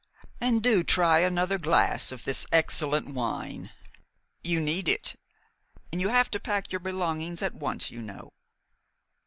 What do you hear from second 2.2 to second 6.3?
this excellent wine. You need it, and you